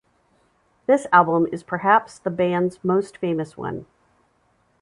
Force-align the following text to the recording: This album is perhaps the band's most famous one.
This 0.87 1.05
album 1.13 1.45
is 1.51 1.61
perhaps 1.61 2.17
the 2.17 2.31
band's 2.31 2.83
most 2.83 3.17
famous 3.19 3.55
one. 3.55 3.85